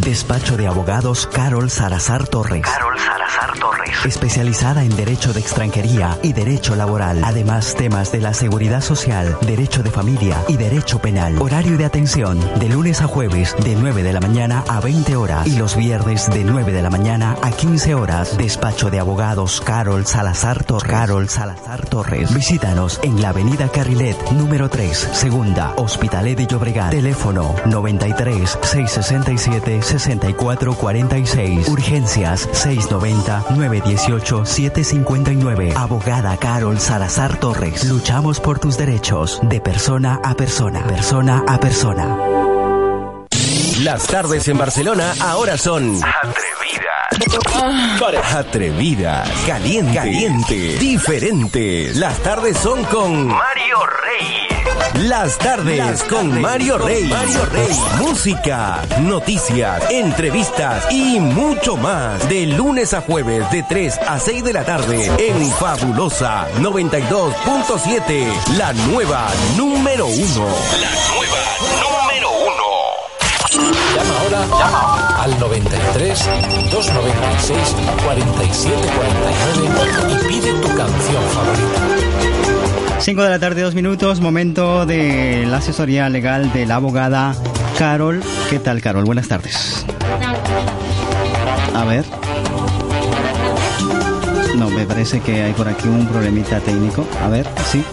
[0.00, 2.62] Despacho de abogados Carol Salazar Torres.
[2.62, 3.96] Carol Salazar Torres.
[4.04, 7.22] Especializada en Derecho de Extranjería y Derecho Laboral.
[7.24, 11.40] Además, temas de la seguridad social, Derecho de Familia y Derecho Penal.
[11.40, 15.46] Horario de atención de lunes a jueves de 9 de la mañana a 20 horas
[15.46, 18.36] y los viernes de 9 de la mañana a 15 horas.
[18.36, 20.90] Despacho de abogados Carol Salazar Torres.
[20.90, 22.34] Carol Salazar Torres.
[22.34, 26.90] Visítanos en la Avenida Carrilet, número 3, Segunda, Hospitalet de Llobregat.
[26.90, 31.68] Teléfono 93 667 6446.
[31.68, 35.72] Urgencias 690 918 759.
[35.76, 37.84] Abogada Carol Salazar Torres.
[37.84, 40.82] Luchamos por tus derechos de persona a persona.
[40.86, 42.45] Persona a persona.
[43.80, 46.00] Las tardes en Barcelona ahora son
[47.62, 48.34] Atrevidas.
[48.34, 51.96] atrevidas, caliente, caliente, diferentes.
[51.96, 55.04] Las tardes son con Mario Rey.
[55.08, 57.04] Las tardes con Mario Rey.
[57.04, 57.68] Mario Rey.
[57.98, 62.26] Música, noticias, entrevistas y mucho más.
[62.28, 68.56] De lunes a jueves de 3 a 6 de la tarde en Fabulosa 92.7.
[68.56, 70.46] La nueva número uno.
[70.80, 71.85] La nueva número uno.
[74.50, 76.24] Llama al 93
[76.70, 82.06] 296 47 49 y pide tu canción favorita.
[82.98, 87.34] 5 de la tarde, dos minutos, momento de la asesoría legal de la abogada
[87.78, 88.22] Carol.
[88.50, 89.04] ¿Qué tal, Carol?
[89.04, 89.84] Buenas tardes.
[91.74, 92.04] A ver.
[94.56, 97.06] No, me parece que hay por aquí un problemita técnico.
[97.22, 97.84] A ver, sí.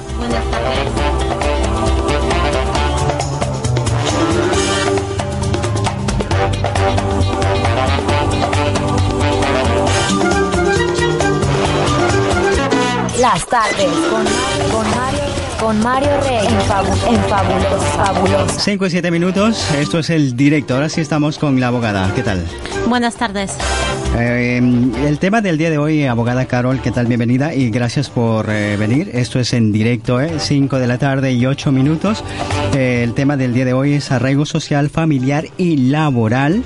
[13.23, 14.25] Las tardes con,
[14.69, 15.19] con Mario,
[15.57, 18.59] con Mario Rey en, fabu- en fabuloso, fabuloso.
[18.59, 20.73] 5 y 7 minutos, esto es el directo.
[20.75, 22.11] Ahora sí estamos con la abogada.
[22.13, 22.43] ¿Qué tal?
[22.89, 23.53] Buenas tardes.
[24.17, 24.57] Eh,
[25.07, 27.05] el tema del día de hoy, abogada Carol, ¿qué tal?
[27.07, 29.09] Bienvenida y gracias por eh, venir.
[29.13, 30.33] Esto es en directo, ¿eh?
[30.39, 32.25] 5 de la tarde y 8 minutos.
[32.75, 36.61] Eh, el tema del día de hoy es arraigo social, familiar y laboral.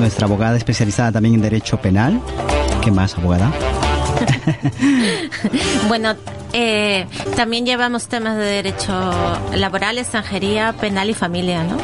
[0.00, 2.20] Nuestra abogada especializada también en derecho penal.
[2.82, 3.52] ¿Qué más, abogada?
[5.88, 6.14] Bueno,
[6.52, 7.06] eh,
[7.36, 8.92] también llevamos temas de derecho
[9.54, 11.76] laboral, extranjería, penal y familia, ¿no?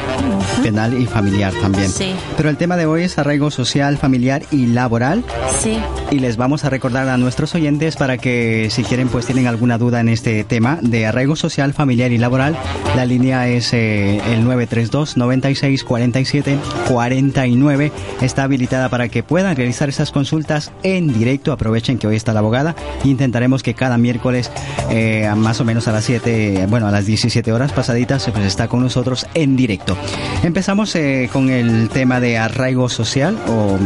[0.63, 1.89] Penal y familiar también.
[1.89, 2.13] Sí.
[2.35, 5.23] Pero el tema de hoy es arraigo social, familiar y laboral.
[5.59, 5.77] Sí.
[6.11, 9.77] Y les vamos a recordar a nuestros oyentes para que si quieren pues tienen alguna
[9.77, 12.57] duda en este tema de arraigo social, familiar y laboral,
[12.95, 16.57] la línea es eh, el 932 96 47
[16.87, 17.91] 49.
[18.21, 21.51] Está habilitada para que puedan realizar esas consultas en directo.
[21.51, 24.51] Aprovechen que hoy está la abogada intentaremos que cada miércoles
[24.89, 28.67] eh, más o menos a las 7, bueno, a las 17 horas pasaditas pues está
[28.67, 29.97] con nosotros en directo.
[30.43, 33.77] Empezamos eh, con el tema de arraigo social o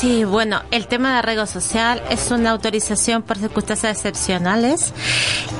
[0.00, 4.94] Sí, bueno, el tema de arraigo social es una autorización por circunstancias excepcionales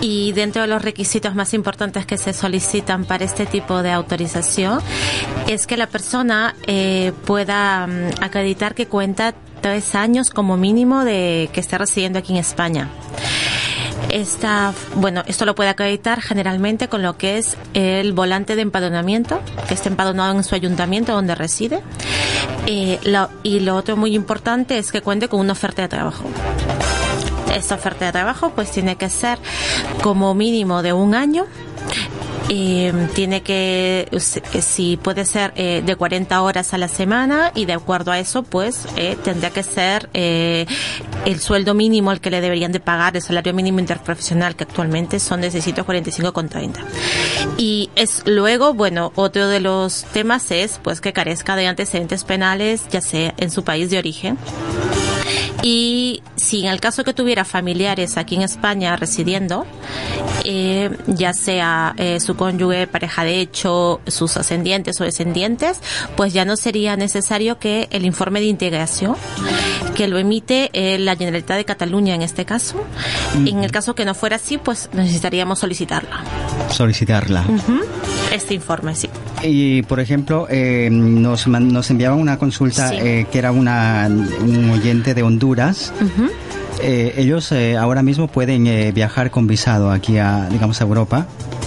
[0.01, 4.81] y dentro de los requisitos más importantes que se solicitan para este tipo de autorización
[5.47, 11.51] es que la persona eh, pueda mm, acreditar que cuenta tres años como mínimo de
[11.53, 12.89] que esté residiendo aquí en España.
[14.11, 19.41] Esta, bueno, esto lo puede acreditar generalmente con lo que es el volante de empadronamiento,
[19.69, 21.81] que esté empadronado en su ayuntamiento donde reside.
[22.67, 22.99] Eh,
[23.43, 26.25] y lo otro muy importante es que cuente con una oferta de trabajo.
[27.55, 29.39] Esta oferta de trabajo pues tiene que ser
[30.03, 31.47] como mínimo de un año.
[32.53, 37.65] Eh, tiene que, eh, si puede ser eh, de 40 horas a la semana y
[37.65, 40.67] de acuerdo a eso, pues eh, tendría que ser eh,
[41.27, 45.21] el sueldo mínimo al que le deberían de pagar, el salario mínimo interprofesional, que actualmente
[45.21, 46.79] son de 645,30.
[47.57, 52.83] Y es luego, bueno, otro de los temas es pues que carezca de antecedentes penales,
[52.91, 54.37] ya sea en su país de origen.
[55.63, 59.67] Y si en el caso que tuviera familiares aquí en España residiendo,
[60.45, 65.81] eh, ya sea eh, su cónyuge, pareja de hecho, sus ascendientes o descendientes,
[66.17, 69.17] pues ya no sería necesario que el informe de integración,
[69.95, 72.85] que lo emite eh, la Generalitat de Cataluña en este caso,
[73.35, 76.25] en el caso que no fuera así, pues necesitaríamos solicitarla.
[76.71, 77.45] solicitarla.
[78.33, 79.09] Este informe, sí.
[79.43, 82.97] Y por ejemplo, eh, nos, nos enviaban una consulta Sí.
[83.01, 84.09] eh, que era una,
[84.41, 85.93] un oyente de Honduras.
[86.83, 91.27] Eh, ellos eh, ahora mismo pueden viajar con visado aquí a, digamos, a Europa.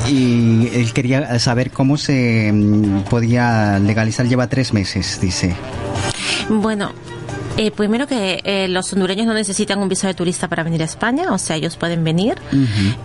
[0.10, 4.28] Y él quería saber cómo se mm, podía legalizar.
[4.28, 5.56] Lleva tres meses, dice.
[6.50, 6.92] Bueno,
[7.56, 10.86] Eh, primero que eh, los hondureños no necesitan un visado de turista para venir a
[10.86, 12.36] España, o sea, ellos pueden venir.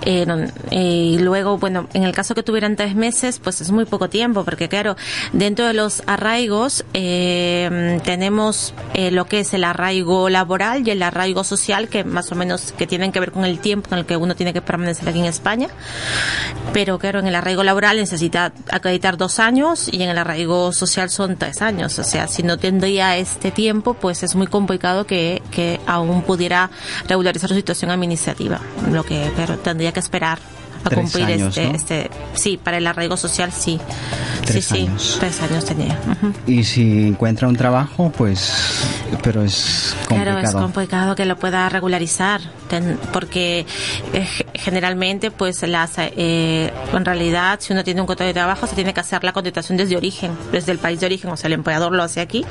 [0.03, 0.39] Eh, no-
[0.71, 4.09] eh, y luego, bueno, en el caso que tuvieran tres meses, pues es muy poco
[4.09, 4.97] tiempo, porque claro,
[5.35, 11.03] dentro de los arraigos eh, tenemos eh, lo que es el arraigo laboral y el
[11.03, 14.07] arraigo social, que más o menos que tienen que ver con el tiempo en el
[14.07, 15.69] que uno tiene que permanecer aquí en España.
[16.73, 21.11] Pero claro, en el arraigo laboral necesita acreditar dos años y en el arraigo social
[21.11, 21.99] son tres años.
[21.99, 26.71] O sea, si no tendría este tiempo, pues es muy complicado que, que aún pudiera
[27.07, 28.61] regularizar su situación administrativa.
[28.91, 30.39] Lo que claro, tendría que esperar
[30.85, 31.75] a Tres cumplir años, este, ¿no?
[31.75, 33.81] este, sí, para el arraigo social sí.
[34.45, 35.03] Tres sí, años.
[35.03, 35.99] sí, tres años tenía.
[36.11, 36.33] Ujú.
[36.47, 38.83] Y si encuentra un trabajo, pues,
[39.23, 40.39] pero es complicado.
[40.41, 43.67] Claro, es complicado que lo pueda regularizar, ten- porque
[44.13, 48.67] eh, ge- generalmente, pues, las, eh, en realidad, si uno tiene un contrato de trabajo,
[48.67, 51.49] se tiene que hacer la contratación desde origen, desde el país de origen, o sea,
[51.49, 52.45] el empleador lo hace aquí,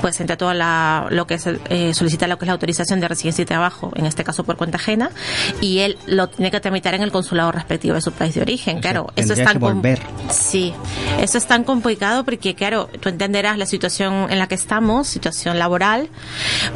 [0.00, 3.08] pues, entre todo la, lo que es, eh, solicita lo que es la autorización de
[3.08, 5.10] residencia y trabajo, en este caso por cuenta ajena,
[5.60, 8.78] y él lo tiene que tramitar en el consulado respectivo de su país de origen,
[8.78, 9.12] O sea, claro.
[9.16, 10.00] Eso es tan volver.
[10.30, 10.72] Sí,
[11.20, 15.58] eso es tan complicado porque, claro, tú entenderás la situación en la que estamos, situación
[15.58, 16.08] laboral,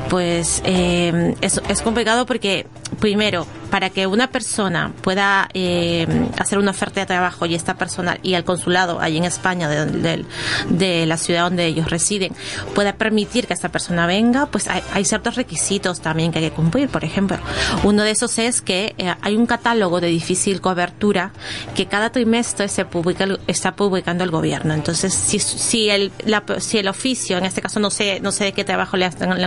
[0.08, 2.67] pues eh, es, es complicado porque,
[3.00, 6.06] primero, para que una persona pueda eh,
[6.38, 10.24] hacer una oferta de trabajo y esta persona y el consulado allí en España, de,
[10.69, 12.32] de- la ciudad donde ellos residen,
[12.74, 16.54] pueda permitir que esta persona venga, pues hay, hay ciertos requisitos también que hay que
[16.54, 16.90] cumplir.
[16.90, 17.38] Por ejemplo,
[17.82, 21.32] uno de esos es que eh, hay un catálogo de difícil cobertura
[21.75, 24.75] que cada trimestre se publica, está publicando el gobierno.
[24.75, 28.44] Entonces, si, si, el, la- si el oficio, en este caso no sé, no sé
[28.44, 29.44] de qué trabajo le, han- le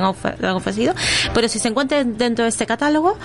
[0.47, 0.95] han ofrecido,
[1.35, 3.17] pero si se encuentra dentro de este catálogo,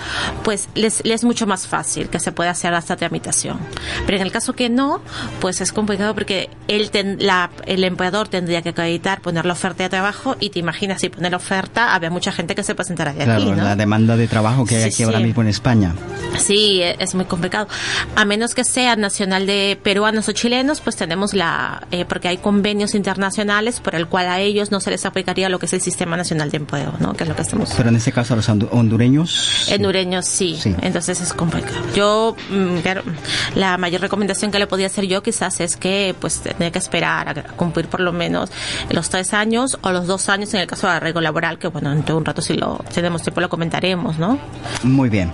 [0.43, 3.59] pues les, les es mucho más fácil que se pueda hacer esta tramitación.
[4.07, 4.99] Pero en el caso que no,
[5.39, 9.83] pues es complicado porque él ten- la- el empleador tendría que acreditar, poner la oferta
[9.83, 13.13] de trabajo y te imaginas si poner la oferta, había mucha gente que se presentará
[13.13, 13.63] de Claro, aquí, ¿no?
[13.63, 15.93] la demanda de trabajo que hay Sí, aquí ahora mismo en España.
[16.39, 17.67] Sí, e- es muy complicado.
[18.15, 22.37] A menos que sea nacional de peruanos o chilenos, pues tenemos la, eh, porque hay
[22.37, 25.81] convenios internacionales por el cual a ellos no se les aplicaría lo que es el
[25.81, 27.13] Sistema Nacional de Empleo, ¿no?
[27.13, 29.67] Que es lo que estamos Pero en este caso a los hondu- hondureños...
[29.73, 30.57] Hondureños sí.
[30.61, 30.75] Sí.
[30.81, 31.79] Entonces es complicado.
[31.95, 33.03] Yo, mm, claro,
[33.55, 37.29] la mayor recomendación que le podía hacer yo quizás es que pues tenía que esperar
[37.29, 38.51] a cumplir por lo menos
[38.89, 41.91] los tres años o los dos años en el caso de arreglo laboral, que bueno,
[41.91, 44.39] dentro de un rato si lo tenemos tiempo lo comentaremos, ¿no?
[44.83, 45.31] Muy bien.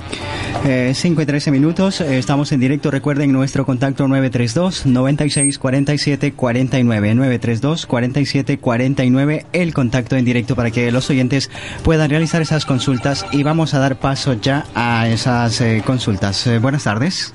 [0.64, 2.92] 5 y 13 minutos, eh, estamos en directo.
[2.92, 10.72] Recuerden nuestro contacto 932 96 47 49 932 47 49 el contacto en directo para
[10.72, 11.50] que los oyentes
[11.84, 16.46] puedan realizar esas consultas y vamos a dar paso ya a esas eh, consultas.
[16.48, 17.34] Eh, buenas tardes.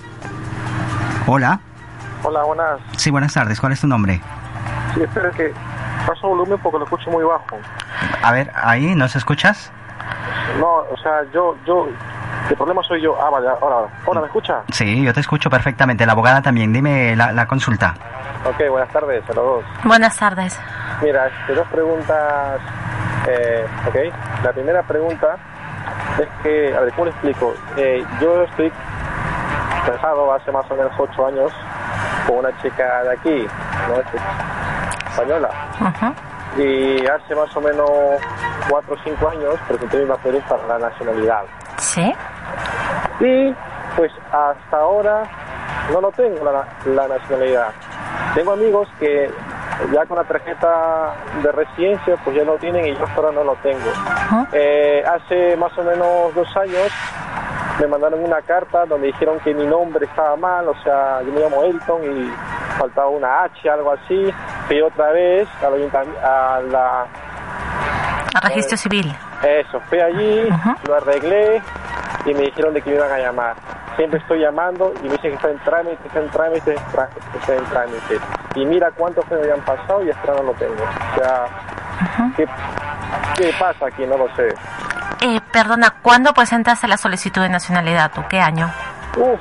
[1.27, 1.61] Hola.
[2.25, 2.81] Hola, buenas.
[2.97, 3.61] Sí, buenas tardes.
[3.61, 4.21] ¿Cuál es tu nombre?
[4.95, 5.53] Sí, espera que
[6.07, 7.59] paso volumen porque lo escucho muy bajo.
[8.23, 9.73] A ver, ahí, ¿nos escuchas?
[10.59, 11.87] No, o sea, yo, yo,
[12.51, 13.17] el problema soy yo.
[13.21, 14.63] Ah, vale, ahora, ahora, ¿me escucha?
[14.71, 16.05] Sí, yo te escucho perfectamente.
[16.07, 16.73] La abogada también.
[16.73, 17.95] Dime la, la consulta.
[18.45, 19.65] Ok, buenas tardes a los dos.
[19.85, 20.61] Buenas tardes.
[21.03, 22.61] Mira, este, dos preguntas.
[23.29, 23.97] Eh, ok,
[24.45, 25.37] la primera pregunta
[26.19, 27.55] es que, a ver, ¿cómo le explico?
[27.77, 28.73] Eh, yo estoy
[29.87, 31.53] casado hace más o menos ocho años
[32.27, 33.47] con una chica de aquí,
[33.89, 33.95] ¿no?
[34.01, 34.07] Es
[35.11, 35.51] española.
[36.59, 37.91] Y hace más o menos
[38.69, 41.43] cuatro o cinco años presenté mis papeles para la nacionalidad.
[41.79, 42.15] Sí.
[43.21, 43.55] Y
[43.97, 45.23] pues hasta ahora
[45.93, 47.69] no lo tengo la, la nacionalidad.
[48.35, 49.31] Tengo amigos que
[49.93, 53.45] ya con la tarjeta de residencia pues ya lo tienen y yo hasta ahora no
[53.45, 53.91] lo tengo.
[54.53, 56.91] Eh, hace más o menos dos años
[57.81, 61.41] me mandaron una carta donde dijeron que mi nombre estaba mal, o sea, yo me
[61.41, 62.33] llamo Elton y
[62.79, 64.33] faltaba una H, algo así.
[64.69, 67.07] Fui otra vez al ayuntami- a la
[68.35, 69.15] A registro civil.
[69.43, 70.49] eso, fui allí,
[70.87, 71.63] lo arreglé
[72.25, 73.55] y me dijeron de que me iban a llamar.
[73.97, 76.75] Siempre estoy llamando y me dicen que está en trámite, está en trámite,
[77.39, 78.19] está en trámite.
[78.55, 80.75] Y mira cuántos años ya han pasado y hasta no lo tengo.
[80.75, 81.45] O sea,
[82.37, 82.47] ¿qué,
[83.37, 84.07] qué pasa aquí?
[84.07, 84.49] No lo sé.
[85.21, 88.23] Eh, perdona, ¿cuándo presentaste la solicitud de nacionalidad tú?
[88.31, 88.71] ¿Qué año?
[89.15, 89.39] Uf,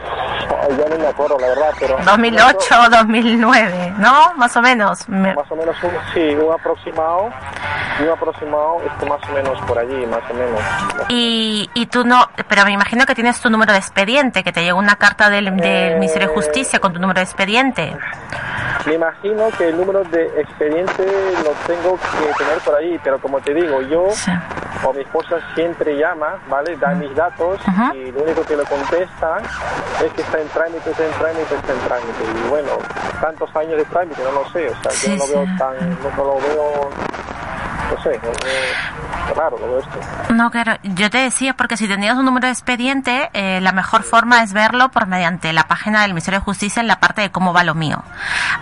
[0.77, 1.97] ya no me acuerdo la verdad, pero...
[2.03, 4.33] 2008 o 2009, ¿no?
[4.35, 5.07] Más o menos.
[5.07, 7.29] Me- Más o menos, un, sí, un aproximado,
[7.99, 10.59] un aproximado, esto más o menos por allí, más o menos.
[11.09, 14.63] Y, y tú no, pero me imagino que tienes tu número de expediente, que te
[14.63, 17.95] llegó una carta del, del Ministerio de Justicia con tu número de expediente.
[18.85, 21.05] Me imagino que el número de expediente
[21.43, 24.07] lo tengo que tener por ahí, pero como te digo, yo
[24.83, 26.75] o mi esposa siempre llama, ¿vale?
[26.77, 27.59] Da mis datos
[27.93, 29.37] y lo único que le contesta
[30.03, 32.23] es que está en trámite, está en trámite, está en trámite.
[32.43, 32.69] Y bueno,
[33.21, 35.33] tantos años de trámite, no lo sé, o sea, Sí, yo no sí.
[35.33, 36.89] lo veo tan, no, no lo veo,
[37.91, 38.19] no sé.
[38.19, 40.33] todo esto.
[40.33, 44.03] No, claro, yo te decía, porque si tenías un número de expediente, eh, la mejor
[44.03, 47.31] forma es verlo por mediante la página del Ministerio de Justicia en la parte de
[47.31, 48.03] cómo va lo mío.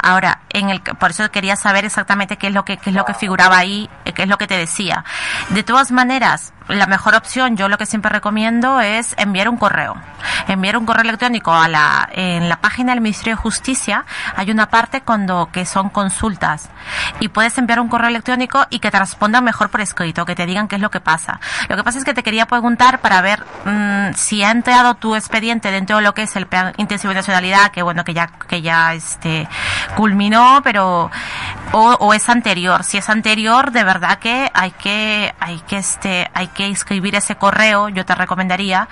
[0.02, 3.06] Ahora, en el, por eso quería saber exactamente qué es lo que, qué es lo
[3.06, 5.04] que figuraba ahí, eh, qué es lo que te decía.
[5.50, 9.96] De todas maneras, la mejor opción, yo lo que siempre recomiendo es enviar un correo.
[10.48, 14.70] Enviar un correo electrónico a la, en la página del Ministerio de Justicia hay una
[14.70, 16.70] parte cuando, que son consultas.
[17.20, 20.46] Y puedes enviar un correo electrónico y que te respondan mejor por escrito, que te
[20.46, 21.40] digan qué es lo que pasa.
[21.68, 25.16] Lo que pasa es que te quería preguntar para ver mm, si ha entrado tu
[25.16, 28.28] expediente dentro de lo que es el plan intensivo de nacionalidad, que bueno, que ya,
[28.28, 29.48] que ya este,
[29.96, 31.10] culminó, pero,
[31.72, 32.84] o, o es anterior.
[32.84, 37.36] Si es anterior, de verdad que hay que, hay que este, hay que escribir ese
[37.36, 38.88] correo, yo te recomendaría.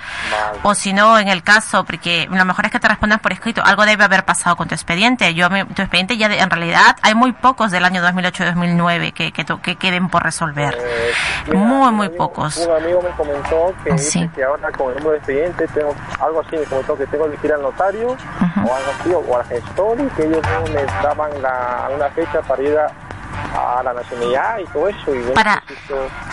[0.62, 3.62] O si no, en el caso, porque lo mejor es que te respondan por escrito,
[3.64, 5.34] algo debe haber pasado con tu expediente.
[5.34, 9.32] Yo, mi- tu expediente ya, de- en realidad, hay muy pocos del año 2008-2009 que,
[9.32, 10.74] que, que queden por resolver.
[10.80, 11.12] Eh,
[11.46, 12.56] mira, Muy, muy amigo- pocos.
[12.58, 14.30] Un amigo me comentó que, Ah, dice sí.
[14.34, 17.46] que ahora con el número de expediente tengo algo así, me comentó que tengo que
[17.46, 18.60] ir al notario Ujú.
[18.68, 22.62] o algo así, o al gestor y que ellos me daban la, una fecha para
[22.62, 22.86] ir a,
[23.54, 25.14] a la nacionalidad y todo eso.
[25.14, 25.62] Y Para-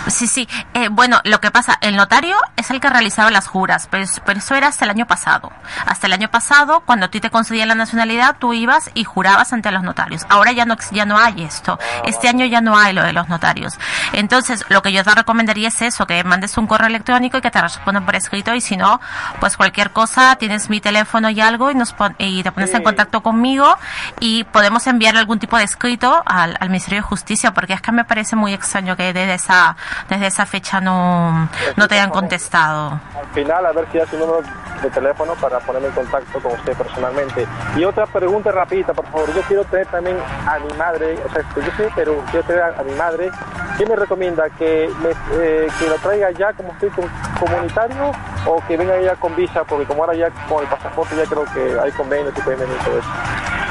[0.07, 0.47] Sí, sí.
[0.73, 4.39] Eh, bueno, lo que pasa, el notario es el que realizaba las juras, pero, pero
[4.39, 5.51] eso era hasta el año pasado.
[5.85, 9.51] Hasta el año pasado, cuando a ti te concedían la nacionalidad, tú ibas y jurabas
[9.53, 10.25] ante los notarios.
[10.29, 11.79] Ahora ya no, ya no hay esto.
[12.03, 13.77] Este año ya no hay lo de los notarios.
[14.13, 17.51] Entonces, lo que yo te recomendaría es eso, que mandes un correo electrónico y que
[17.51, 18.99] te respondan por escrito y si no,
[19.39, 22.83] pues cualquier cosa, tienes mi teléfono y algo y, nos pon- y te pones en
[22.83, 23.77] contacto conmigo
[24.19, 27.91] y podemos enviar algún tipo de escrito al, al Ministerio de Justicia porque es que
[27.91, 29.75] me parece muy extraño que desde esa,
[30.09, 32.99] desde esa fecha no, no te hayan contestado.
[33.19, 34.41] al final a ver si da su número
[34.81, 37.47] de teléfono para ponerme en contacto con usted personalmente.
[37.77, 39.33] Y otra pregunta rapidita, por favor.
[39.33, 42.61] Yo quiero tener también a mi madre, o sea, yo soy de Perú, quiero tener
[42.63, 43.31] a, a mi madre.
[43.77, 44.43] ¿Qué me recomienda?
[44.57, 45.09] ¿Que, me,
[45.43, 47.09] eh, ¿Que lo traiga ya como estoy com-
[47.39, 48.11] comunitario
[48.45, 49.63] o que venga ya con visa?
[49.63, 52.77] Porque como ahora ya con el pasaporte ya creo que hay convenios y pueden venir
[52.83, 53.09] todo eso.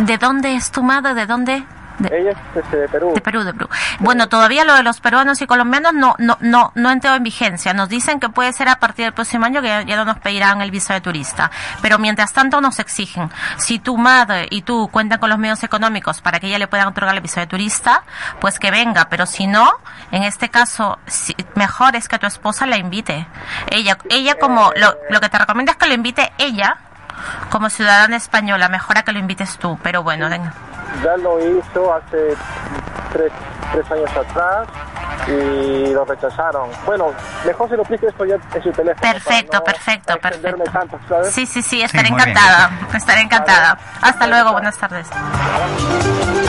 [0.00, 1.14] ¿De dónde es tu madre?
[1.14, 1.64] ¿De dónde?
[1.98, 3.12] De, Ella es este, de Perú.
[3.14, 3.68] de Perú, de Perú.
[4.00, 7.72] Bueno, todavía lo de los peruanos y colombianos no, no, no, no entró en vigencia.
[7.72, 10.18] Nos dicen que puede ser a partir del próximo año que ya, ya no nos
[10.18, 11.50] pedirán el visa de turista.
[11.82, 13.30] Pero mientras tanto nos exigen.
[13.58, 16.88] Si tu madre y tú cuentan con los medios económicos para que ella le puedan
[16.88, 18.02] otorgar el visa de turista,
[18.40, 19.08] pues que venga.
[19.08, 19.70] Pero si no,
[20.10, 23.26] en este caso, si- mejor es que tu esposa la invite.
[23.70, 26.76] Ella, ella como, lo, lo que te recomiendo es que lo invite ella.
[27.50, 30.52] Como ciudadana española, mejor a que lo invites tú, pero bueno, venga.
[31.04, 32.34] Ya lo hizo hace
[33.12, 33.30] tres,
[33.72, 34.66] tres años atrás
[35.28, 36.68] y lo rechazaron.
[36.86, 37.06] Bueno,
[37.46, 39.00] mejor se lo explique esto ya en su teléfono.
[39.12, 40.64] Perfecto, no perfecto, perfecto.
[40.72, 41.30] tanto, ¿sabes?
[41.34, 42.30] Sí, sí, sí, estaré muy bien.
[42.30, 42.70] encantada.
[42.94, 43.78] Estaré encantada.
[44.00, 45.06] Hasta luego, buenas tardes.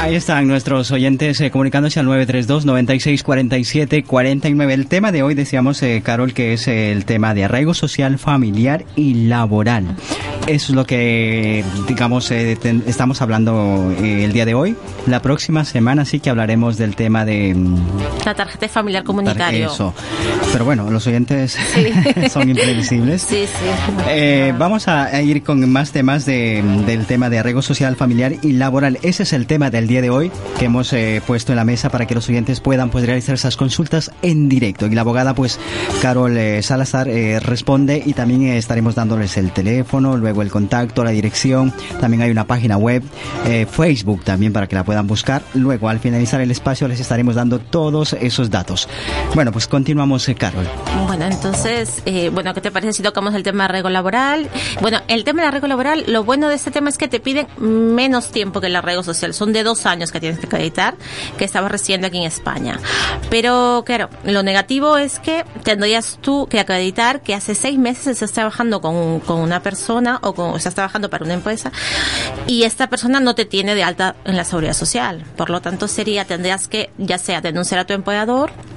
[0.01, 4.74] Ahí están nuestros oyentes eh, comunicándose al 932 96 47 49.
[4.74, 8.20] El tema de hoy decíamos, eh, Carol, que es eh, el tema de arraigo social,
[8.20, 9.96] familiar y laboral.
[10.48, 14.75] Eso es lo que, digamos, eh, ten- estamos hablando eh, el día de hoy.
[15.08, 17.55] La próxima semana sí que hablaremos del tema de...
[17.55, 17.77] mm,
[18.25, 19.72] La tarjeta familiar comunitario.
[19.72, 19.93] Eso.
[20.51, 21.57] Pero bueno, los oyentes
[22.31, 23.22] son imprevisibles.
[23.22, 23.65] Sí, sí.
[24.10, 28.53] Eh, vamos a, ir con más temas de- del tema de arraigo social, familiar y
[28.53, 29.00] laboral.
[29.01, 31.89] Ese es el tema del día de hoy que hemos eh, puesto en la mesa
[31.89, 34.86] para que los oyentes puedan pues, realizar esas consultas en directo.
[34.88, 35.60] Y la abogada, pues,
[36.01, 41.74] Carol eh, Salazar, responde y también estaremos dándoles el teléfono, luego el contacto, la dirección.
[42.00, 43.03] También hay una página web,
[43.69, 45.41] Facebook también para que la puedan buscar.
[45.53, 48.88] Luego, al finalizar el espacio, les estaremos dando todos esos datos.
[49.33, 50.65] Bueno, pues continuamos, eh, Carol.
[51.07, 54.50] Bueno, entonces, eh, bueno, ¿qué te parece si tocamos el tema de arraigo laboral?
[54.81, 57.47] Bueno, el tema de arraigo laboral, lo bueno de este tema es que te piden
[57.57, 59.33] menos tiempo que el arraigo social.
[59.33, 60.95] Son de dos años que tienes que acreditar
[61.38, 62.79] que estabas residiendo aquí en España.
[63.29, 68.31] Pero, claro, lo negativo es que tendrías tú que acreditar que hace seis meses estás
[68.31, 71.74] trabajando con, con una persona o, con, o estás trabajando para una empresa
[72.47, 75.25] y esta persona no te tiene de alta en la seguridad social.
[75.35, 78.75] Por lo tanto, sería, tendrías que, ya sea denunciar a tu empleador favor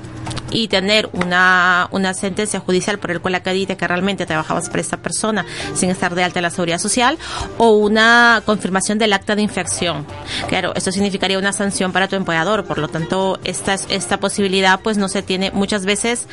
[0.50, 4.97] y tener una, una sentencia judicial por el cual acredite que realmente trabajabas para esta
[4.97, 7.19] persona sin estar de alta en la seguridad social
[7.59, 10.07] o una confirmación del acta de infracción.
[10.49, 14.97] Claro, esto significaría una sanción para tu empleador, por lo tanto, esta, esta posibilidad pues
[14.99, 16.26] no se tiene muchas veces,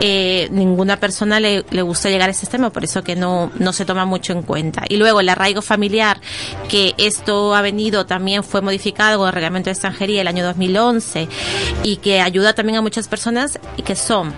[0.00, 3.72] eh, ninguna persona le, le gusta llegar a este tema, por eso que no, no
[3.72, 4.84] se toma mucho en cuenta.
[4.88, 6.20] Y luego el arraigo familiar,
[6.68, 11.28] que esto ha venido, también fue modificado con el reglamento de extranjería el año 2011
[11.82, 14.34] y que ayuda también a muchas personas y que son,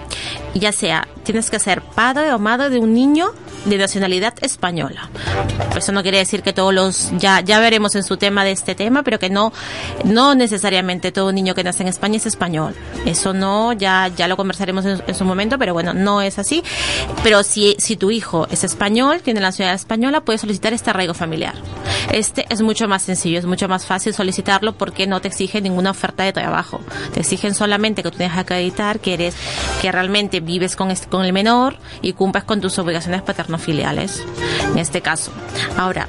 [0.54, 3.32] ya sea, tienes que ser padre o madre de un niño
[3.64, 5.08] de nacionalidad española.
[5.76, 8.74] Eso no quiere decir que todos los, ya, ya veremos en su tema de este
[8.74, 9.52] tema, pero que no,
[10.04, 12.74] no necesariamente todo niño que nace en España es español.
[13.06, 16.62] Eso no, ya, ya lo conversaremos en, su momento, pero bueno, no es así.
[17.22, 21.14] Pero si, si tu hijo es español, tiene la nacionalidad española, puede solicitar este arraigo
[21.14, 21.54] familiar.
[22.12, 25.90] Este es mucho más sencillo, es mucho más fácil solicitarlo porque no te exige ninguna
[25.90, 26.80] oferta de trabajo.
[27.12, 29.34] Te exigen solamente que tú tengas que acreditar que eres,
[29.80, 34.22] que realmente vives con, este- con el menor y cumplas con tus obligaciones paterno-filiales.
[34.72, 35.32] En este caso.
[35.76, 36.08] Ahora,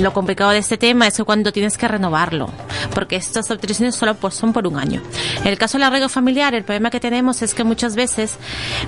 [0.00, 2.50] lo complicado de este tema es que cuando tienes que renovarlo,
[2.94, 5.02] porque estas autorizaciones solo por- son por un año.
[5.42, 8.36] En el caso del arraigo familiar, el problema que tenemos es que muchas veces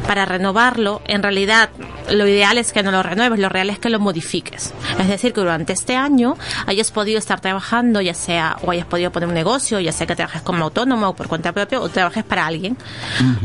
[0.07, 1.71] para renovarlo, en realidad
[2.11, 4.73] lo ideal es que no lo renueves, lo real es que lo modifiques.
[4.99, 6.37] Es decir, que durante este año
[6.67, 10.17] hayas podido estar trabajando, ya sea o hayas podido poner un negocio, ya sea que
[10.17, 12.77] trabajes como autónomo o por cuenta propia o trabajes para alguien.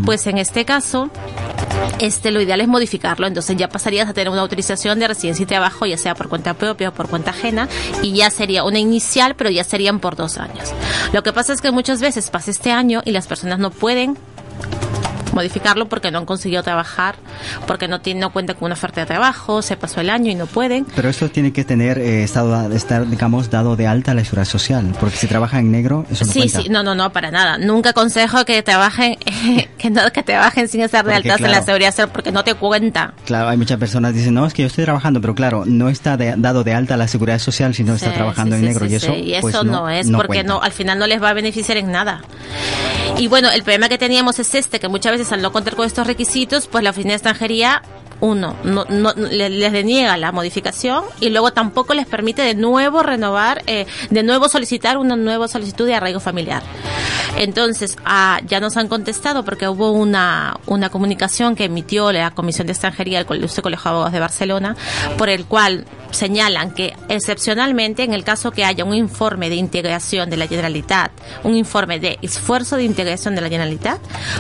[0.06, 1.10] Pues en este caso,
[2.00, 5.46] este lo ideal es modificarlo, entonces ya pasarías a tener una autorización de residencia y
[5.46, 7.68] trabajo, ya sea por cuenta propia o por cuenta ajena,
[8.02, 10.74] y ya sería una inicial, pero ya serían por dos años.
[11.14, 14.18] Lo que pasa es que muchas veces pasa este año y las personas no pueden
[15.36, 17.16] modificarlo porque no han conseguido trabajar,
[17.68, 20.36] porque no tienen no cuentan con una oferta de trabajo, se pasó el año y
[20.36, 20.86] no pueden.
[20.96, 24.96] Pero esto tiene que tener eh, estado, estar, digamos, dado de alta la seguridad social,
[25.00, 26.62] porque si trabaja en negro, eso no Sí, cuenta.
[26.62, 27.58] sí, no, no, no, para nada.
[27.58, 29.18] Nunca aconsejo que trabajen,
[29.78, 31.66] que no, que trabajen sin estar de Porque, altas en la claro.
[31.66, 33.14] seguridad social porque no te cuenta.
[33.26, 35.90] Claro, hay muchas personas que dicen, no, es que yo estoy trabajando, pero claro, no
[35.90, 38.68] está de- dado de alta la seguridad social si no está Sí, trabajando sí, en
[38.70, 38.86] negro.
[38.88, 39.14] sí, y eso.
[39.14, 40.54] Y pues, eso no, es porque cuenta.
[40.54, 42.22] no, al final no les va a beneficiar en nada.
[43.18, 45.86] Y bueno, el problema que teníamos es este, que muchas veces al no contar con
[45.86, 47.82] estos requisitos, pues la oficina de extranjería
[48.22, 53.04] uno, no, no, le- les deniega la modificación y luego tampoco les permite de nuevo
[53.04, 56.64] renovar, eh, de nuevo solicitar una nueva solicitud de arraigo familiar.
[57.38, 62.68] Entonces, ah, ya nos han contestado porque hubo una, una comunicación que emitió la Comisión
[62.68, 64.76] de Extranjería del Colegio de Abogados de Barcelona,
[65.18, 70.30] por el cual señalan que excepcionalmente en el caso que haya un informe de integración
[70.30, 71.12] de la Generalitat,
[71.44, 74.00] un informe de esfuerzo de integración de la Generalitat,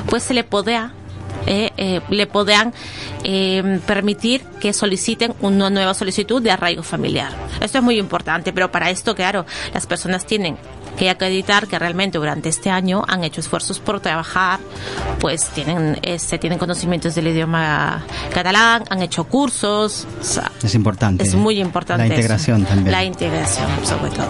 [0.10, 0.94] pues se le podrá
[1.46, 2.74] eh, eh, le podrán
[3.24, 7.32] eh, permitir que soliciten una nueva solicitud de arraigo familiar.
[7.62, 10.58] Esto es muy importante, pero para esto, claro, las personas tienen
[10.98, 14.60] que acreditar que realmente durante este año han hecho esfuerzos por trabajar,
[15.20, 21.24] pues tienen, este, tienen conocimientos del idioma catalán, han hecho cursos, o sea, Es importante.
[21.24, 22.08] es muy importante.
[22.08, 22.70] La integración eso.
[22.70, 22.92] también.
[22.92, 24.28] La integración, sobre todo.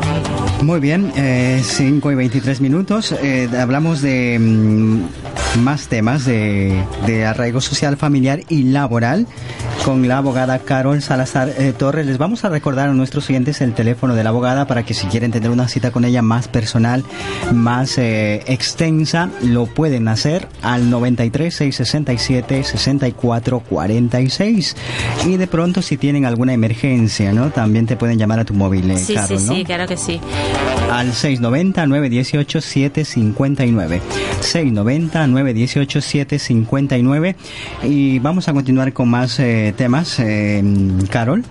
[0.62, 1.12] Muy bien,
[1.64, 3.12] 5 y 23 minutos.
[3.12, 9.28] Eh, hablamos de mm, más temas de, de arraigo social, familiar y laboral
[9.84, 12.06] con la abogada Carol Salazar eh, Torres.
[12.08, 15.06] Les vamos a recordar a nuestros oyentes el teléfono de la abogada para que si
[15.08, 17.04] quieren tener una cita con ella más personal,
[17.54, 24.78] más eh, extensa, lo pueden hacer al 93 667 64 46.
[25.26, 27.50] Y de pronto si tienen alguna emergencia, ¿no?
[27.50, 29.54] También te pueden llamar a tu móvil, eh, Sí, Carol, sí, ¿no?
[29.54, 30.22] sí, claro que sí.
[30.90, 34.00] al 690-918-759.
[34.40, 37.36] 690-918-759.
[37.84, 40.20] Y vamos a continuar con más eh, temas.
[40.20, 40.64] Eh,
[41.10, 41.44] Carol.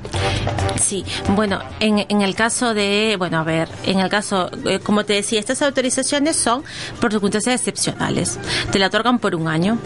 [0.81, 5.05] Sí, bueno, en, en el caso de, bueno, a ver, en el caso, eh, como
[5.05, 6.65] te decía, estas autorizaciones son
[7.01, 8.39] por circunstancias excepcionales.
[8.73, 9.79] Te la otorgan por un año.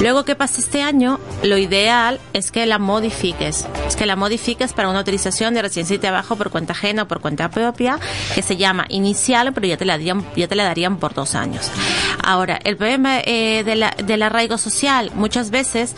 [0.00, 3.66] Luego que pase este año, lo ideal es que la modifiques.
[3.86, 7.08] Es que la modifiques para una autorización de residencia y trabajo por cuenta ajena o
[7.08, 7.98] por cuenta propia,
[8.34, 11.34] que se llama inicial, pero ya te la darían, ya te la darían por dos
[11.34, 11.70] años.
[12.24, 15.94] Ahora, el problema eh, de la- del arraigo social, muchas veces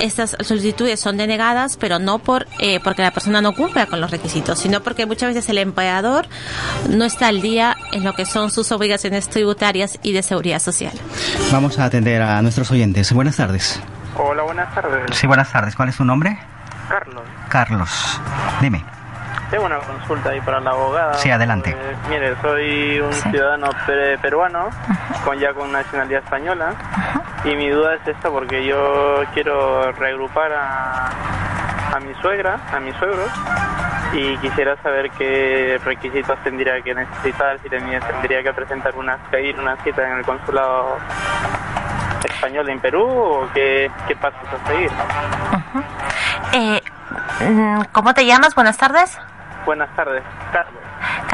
[0.00, 4.10] estas solicitudes son denegadas, pero no por eh, porque la persona no cumpla con los
[4.10, 6.26] requisitos, sino porque muchas veces el empleador
[6.90, 10.92] no está al día en lo que son sus obligaciones tributarias y de seguridad social.
[11.50, 13.12] Vamos a atender a nuestros oyentes.
[13.12, 13.80] Buenas tardes.
[14.16, 15.16] Hola, buenas tardes.
[15.16, 15.74] Sí, buenas tardes.
[15.74, 16.38] ¿Cuál es su nombre?
[16.88, 18.20] Carlos, Carlos.
[18.60, 18.84] Dime.
[19.50, 21.14] tengo una consulta ahí para la abogada.
[21.14, 21.70] Sí, adelante.
[21.70, 23.30] Eh, mire, soy un Sí.
[23.30, 24.68] ciudadano pe- peruano
[25.24, 26.74] con ya con nacionalidad española
[27.44, 31.10] y mi duda es esta porque yo quiero reagrupar a,
[31.94, 33.30] a mi suegra, a mis suegros
[34.12, 39.58] y quisiera saber qué requisitos tendría que necesitar, si tenía- tendría que presentar una, ir
[39.58, 40.96] una cita en el consulado
[42.24, 44.90] español en Perú o qué, qué pasos a seguir.
[46.52, 46.80] Eh,
[47.40, 48.54] mm, ¿Cómo te llamas?
[48.54, 49.18] Buenas tardes.
[49.66, 50.82] Buenas tardes, Carlos.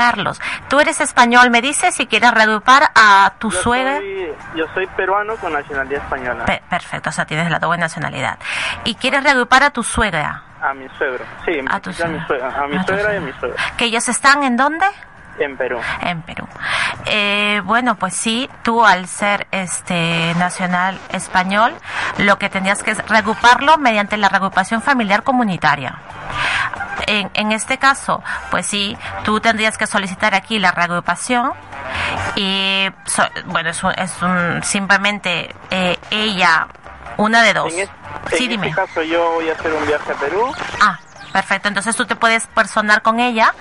[0.00, 3.96] Carlos, tú eres español, me dices si quieres reagrupar a tu Yo suegra.
[3.98, 6.44] soy, yo soy peruano con nacionalidad española.
[6.46, 8.38] Pe- perfecto, o sea, tienes la doble nacionalidad.
[8.84, 10.42] ¿Y quieres reagrupar a tu suegra?
[10.62, 11.22] A mi suegro.
[11.44, 12.48] Sí, A tu a mi suegra.
[12.62, 13.56] a mi A suegra y a mi suegro.
[13.76, 14.86] ¿Que ellos están en dónde?
[15.38, 15.78] En Perú.
[16.00, 16.46] En Perú.
[17.06, 21.74] Eh, bueno, pues sí, tú al ser este nacional español,
[22.18, 25.94] lo que tendrías que es reagruparlo mediante la reagrupación familiar comunitaria.
[27.10, 31.52] En, en este caso, pues sí, tú tendrías que solicitar aquí la reagrupación
[32.36, 36.68] y so- bueno, es, un- es un- simplemente eh, ella,
[37.16, 37.72] una de dos.
[37.72, 37.90] En, es-
[38.36, 38.68] sí, en dime.
[38.68, 40.52] este caso yo voy a hacer un viaje a Perú.
[40.80, 40.98] Ah,
[41.32, 41.68] perfecto.
[41.68, 43.54] Entonces tú te puedes personar con ella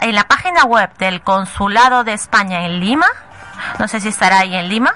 [0.00, 3.06] en la página web del Consulado de España en Lima.
[3.78, 4.94] No sé si estará ahí en Lima.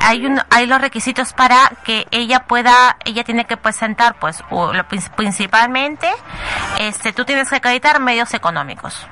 [0.00, 4.72] Hay un, hay los requisitos para que ella pueda, ella tiene que presentar, pues, u-
[4.72, 6.08] lo prin- principalmente,
[6.78, 9.06] este, tú tienes que acreditar medios económicos.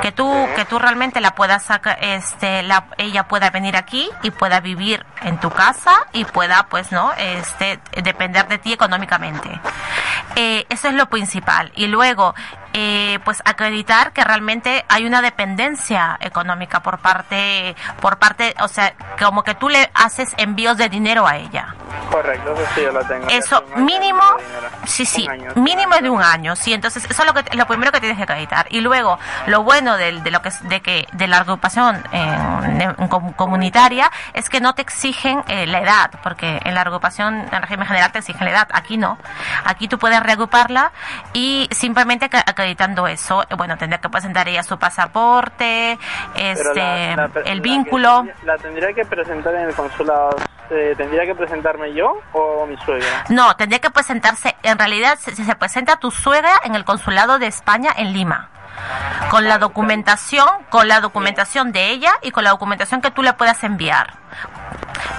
[0.00, 1.68] Que tú que tú realmente la puedas
[2.00, 6.90] este la ella pueda venir aquí y pueda vivir en tu casa y pueda pues
[6.90, 9.60] no este depender de ti económicamente.
[10.34, 11.70] Eh, eso es lo principal.
[11.76, 12.34] Y luego
[12.72, 18.94] eh, pues acreditar que realmente hay una dependencia económica por parte por parte o sea
[19.22, 21.76] como que tú le haces envíos de dinero a ella
[22.12, 23.26] Correcto, eso sí yo lo tengo.
[23.28, 24.22] eso mínimo,
[24.84, 26.54] sí, sí, año, mínimo un de un año.
[26.54, 26.72] sí.
[26.74, 28.66] Entonces eso es lo que lo primero que tienes que acreditar.
[28.70, 32.02] Y luego lo bueno del- de, lo que es- de que de la agrupación
[33.08, 37.62] com- comunitaria es que no te exigen eh, la edad, porque en la agrupación en
[37.62, 38.68] régimen general te exigen la edad.
[38.72, 39.18] Aquí no.
[39.64, 40.92] Aquí tú puedes reagruparla
[41.32, 45.98] y simplemente acre- acreditando eso, eh, bueno, tendrá que presentar ella su pasaporte,
[46.34, 46.74] este,
[47.16, 48.26] la- la el la vínculo.
[48.44, 50.30] ¿La tendría que presentar en el consulado?
[50.72, 53.24] Eh, ¿Tendría que presentarme yo o mi suegra?
[53.28, 57.46] No, tendría que presentarse, en realidad se, se presenta tu suegra en el consulado de
[57.46, 58.48] España en Lima.
[59.30, 63.34] Con la documentación, con la documentación de ella y con la documentación que tú le
[63.34, 64.14] puedas enviar.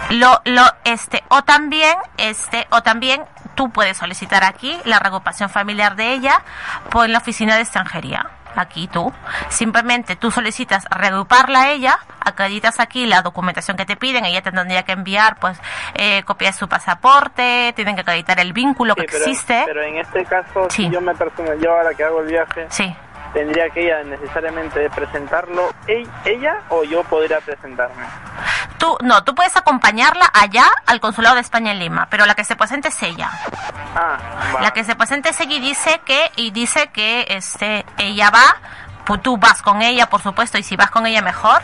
[0.10, 3.24] Lo, lo, este, o también, este, o también
[3.56, 6.42] tú puedes solicitar aquí la reagrupación familiar de ella
[6.90, 8.30] por la oficina de extranjería.
[8.56, 9.12] Aquí tú.
[9.50, 14.52] Simplemente tú solicitas reagruparla a ella, acreditas aquí la documentación que te piden, ella te
[14.52, 15.60] tendría que enviar pues
[15.96, 19.64] eh, copia de su pasaporte, tienen que acreditar el vínculo Sí, que pero, existe.
[19.66, 20.84] pero en este caso, Sí.
[20.86, 22.96] si yo me personal, yo ahora que hago el viaje, Sí.
[23.34, 28.04] ¿Tendría que ella necesariamente presentarlo e- ella o yo podría presentarme?
[28.78, 32.44] Tú, no, tú puedes acompañarla allá al consulado de España en Lima, pero la que
[32.44, 33.30] se presente es ella.
[33.96, 34.18] Ah,
[34.54, 34.62] va.
[34.62, 38.56] La que se presente es ella y dice que, y dice que este, ella va,
[39.22, 41.62] tú vas con ella, por supuesto, y si vas con ella mejor,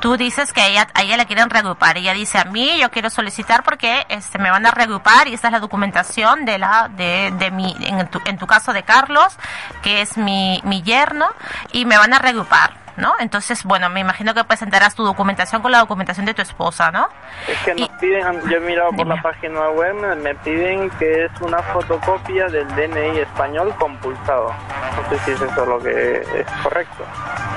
[0.00, 1.98] tú dices que a ella, a ella la quieren reagrupar.
[1.98, 5.48] Ella dice a mí, yo quiero solicitar porque este, me van a reagrupar y esta
[5.48, 9.36] es la documentación de la, de, de mi, en tu, caso de Carlos,
[9.82, 11.28] que es mi, mi yerno,
[11.72, 12.87] y me van a reagrupar.
[12.98, 13.14] ¿No?
[13.20, 17.08] Entonces, bueno, me imagino que presentarás tu documentación con la documentación de tu esposa, ¿no?
[17.46, 19.14] Es que nos Y- piden, yo he mirado por Dime.
[19.16, 24.52] la página web, me- me piden que es una fotocopia del DNI español compulsado.
[24.96, 27.04] No sé si es eso lo que es correcto.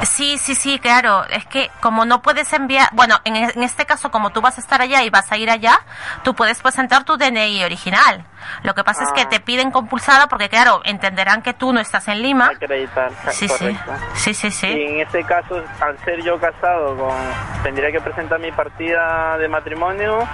[0.03, 1.25] Sí, sí, sí, claro.
[1.25, 4.61] Es que como no puedes enviar, bueno, en, en este caso como tú vas a
[4.61, 5.79] estar allá y vas a ir allá,
[6.23, 8.23] tú puedes presentar tu DNI original.
[8.63, 9.29] Lo que pasa es que Ah.
[9.29, 12.47] te piden compulsada porque, claro, entenderán que tú no estás en Lima.
[12.47, 13.91] Acreditar, Sí, sí, correcto.
[14.13, 14.67] sí, sí, Y sí.
[14.71, 17.15] en este caso, al ser yo casado, con,
[17.63, 20.27] tendría que presentar mi partida de matrimonio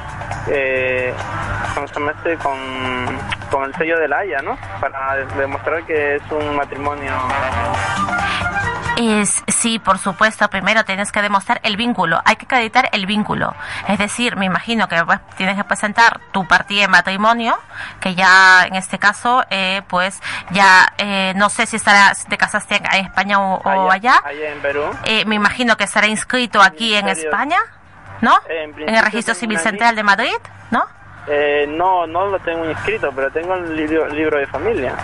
[0.50, 1.13] eh,
[1.76, 2.38] ¿cómo se llama este?
[2.38, 2.58] con,
[3.52, 4.58] con el sello de la Haya, ¿no?
[4.80, 7.12] Para de- demostrar que es un matrimonio.
[8.97, 13.55] Es, sí, por supuesto, primero tienes que demostrar el vínculo, hay que acreditar el vínculo.
[13.88, 17.57] Es decir, me imagino que pues, tienes que presentar tu partida de matrimonio,
[17.99, 22.38] que ya en este caso, eh, pues ya eh, no sé si estará, si te
[22.38, 24.21] casaste en España o, o allá.
[24.25, 24.89] Allá en Perú.
[25.05, 27.07] Eh, me imagino que estará inscrito aquí en.
[27.07, 27.57] España,
[28.21, 28.38] ¿no?
[28.49, 30.36] En el Registro Civil Central de Madrid,
[30.71, 30.86] ¿no?
[31.30, 34.96] Eh, no, no lo tengo inscrito, pero tengo el libro, libro de familia.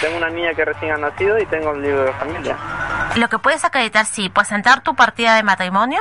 [0.00, 2.56] Tengo una niña que recién ha nacido y tengo el libro de familia.
[3.16, 6.00] Lo que puedes acreditar, sí, presentar tu partida de matrimonio.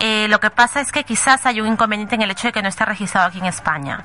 [0.00, 2.62] Eh, lo que pasa es que quizás hay un inconveniente en el hecho de que
[2.62, 4.04] no esté registrado aquí en España.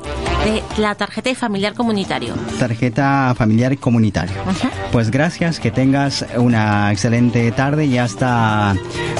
[0.44, 2.34] De la tarjeta de familiar comunitario.
[2.58, 4.34] tarjeta familiar comunitaria.
[4.90, 8.74] Pues gracias, que tengas una excelente tarde y hasta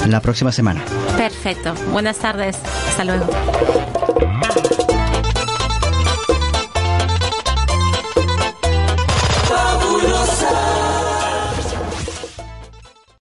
[0.07, 0.81] la próxima semana.
[1.17, 1.73] Perfecto.
[1.91, 2.57] Buenas tardes.
[2.89, 3.25] Hasta luego.